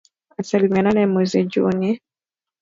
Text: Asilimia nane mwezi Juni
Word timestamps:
Asilimia 0.37 0.81
nane 0.81 1.05
mwezi 1.07 1.43
Juni 1.43 2.01